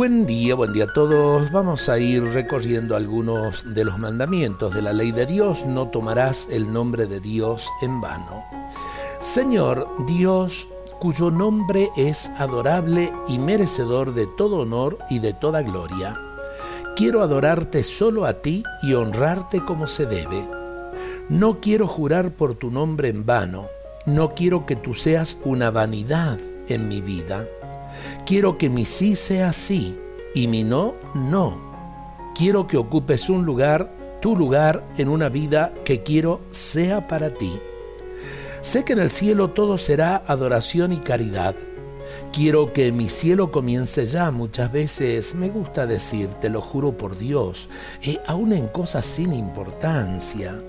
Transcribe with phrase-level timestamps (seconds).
[0.00, 1.52] Buen día, buen día a todos.
[1.52, 5.66] Vamos a ir recorriendo algunos de los mandamientos de la ley de Dios.
[5.66, 8.42] No tomarás el nombre de Dios en vano.
[9.20, 10.68] Señor Dios,
[11.00, 16.16] cuyo nombre es adorable y merecedor de todo honor y de toda gloria.
[16.96, 20.48] Quiero adorarte solo a ti y honrarte como se debe.
[21.28, 23.66] No quiero jurar por tu nombre en vano.
[24.06, 27.46] No quiero que tú seas una vanidad en mi vida
[28.26, 29.98] Quiero que mi sí sea sí
[30.34, 31.70] y mi no, no.
[32.36, 37.52] Quiero que ocupes un lugar, tu lugar, en una vida que quiero sea para ti.
[38.60, 41.54] Sé que en el cielo todo será adoración y caridad.
[42.32, 44.30] Quiero que mi cielo comience ya.
[44.30, 47.68] Muchas veces me gusta decir, te lo juro por Dios,
[48.02, 50.60] eh, aún en cosas sin importancia.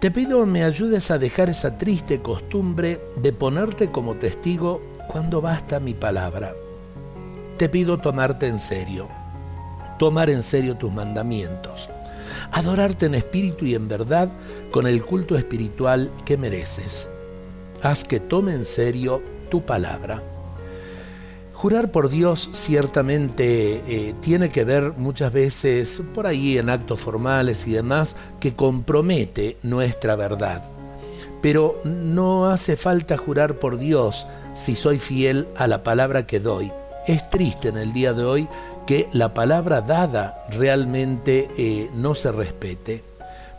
[0.00, 5.80] Te pido me ayudes a dejar esa triste costumbre de ponerte como testigo cuando basta
[5.80, 6.54] mi palabra.
[7.58, 9.08] Te pido tomarte en serio,
[9.98, 11.90] tomar en serio tus mandamientos,
[12.52, 14.30] adorarte en espíritu y en verdad
[14.70, 17.10] con el culto espiritual que mereces.
[17.82, 20.22] Haz que tome en serio tu palabra.
[21.54, 27.66] Jurar por Dios ciertamente eh, tiene que ver muchas veces por ahí en actos formales
[27.66, 30.62] y demás que compromete nuestra verdad
[31.42, 36.72] pero no hace falta jurar por Dios si soy fiel a la palabra que doy.
[37.06, 38.48] Es triste en el día de hoy
[38.86, 43.02] que la palabra dada realmente eh, no se respete,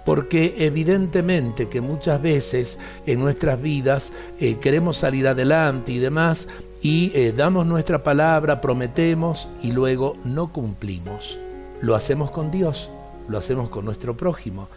[0.06, 6.48] porque evidentemente que muchas veces en nuestras vidas eh, queremos salir adelante y demás,
[6.84, 11.40] y eh, damos nuestra palabra, prometemos y luego no cumplimos.
[11.80, 12.92] Lo hacemos con Dios,
[13.28, 14.68] lo hacemos con nuestro prójimo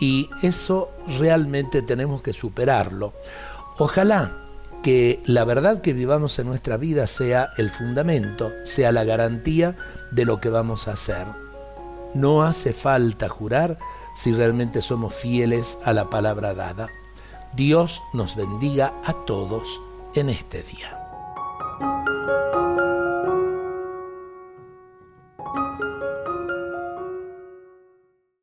[0.00, 3.12] y eso realmente tenemos que superarlo.
[3.78, 4.32] Ojalá
[4.82, 9.76] que la verdad que vivamos en nuestra vida sea el fundamento, sea la garantía
[10.10, 11.26] de lo que vamos a hacer.
[12.14, 13.78] No hace falta jurar
[14.14, 16.88] si realmente somos fieles a la palabra dada.
[17.54, 19.80] Dios nos bendiga a todos
[20.14, 20.98] en este día.